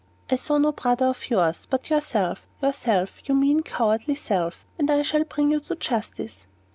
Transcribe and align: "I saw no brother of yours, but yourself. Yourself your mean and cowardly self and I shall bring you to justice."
"I 0.31 0.35
saw 0.35 0.57
no 0.57 0.71
brother 0.71 1.05
of 1.05 1.29
yours, 1.29 1.67
but 1.69 1.91
yourself. 1.91 2.47
Yourself 2.59 3.21
your 3.25 3.37
mean 3.37 3.57
and 3.57 3.65
cowardly 3.67 4.15
self 4.15 4.65
and 4.79 4.89
I 4.89 5.03
shall 5.03 5.25
bring 5.25 5.51
you 5.51 5.59
to 5.59 5.75
justice." 5.75 6.47